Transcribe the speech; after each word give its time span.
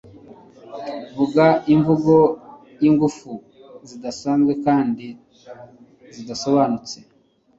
Vuga 1.17 1.45
Imvugo 1.73 2.15
yingufu 2.81 3.31
zidasanzwe 3.87 4.51
kandi 4.65 5.07
zidasobanutse 6.15 6.97